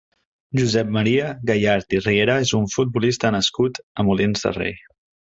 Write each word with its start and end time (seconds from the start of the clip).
Josep 0.59 0.87
Maria 0.93 1.25
Gallart 1.49 1.95
i 1.97 1.99
Riera 2.05 2.37
és 2.45 2.53
un 2.59 2.65
futbolista 2.77 3.31
nascut 3.35 3.77
a 3.81 4.07
Molins 4.09 4.47
de 4.47 4.53
Rei. 4.57 4.73